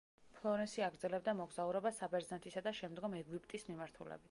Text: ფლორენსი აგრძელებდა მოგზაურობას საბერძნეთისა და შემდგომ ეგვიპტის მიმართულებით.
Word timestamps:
ფლორენსი 0.35 0.83
აგრძელებდა 0.85 1.35
მოგზაურობას 1.41 2.01
საბერძნეთისა 2.03 2.65
და 2.69 2.75
შემდგომ 2.81 3.19
ეგვიპტის 3.23 3.71
მიმართულებით. 3.73 4.19